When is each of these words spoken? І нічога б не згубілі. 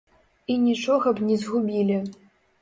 І 0.53 0.55
нічога 0.63 1.13
б 1.19 1.27
не 1.27 1.37
згубілі. 1.43 2.01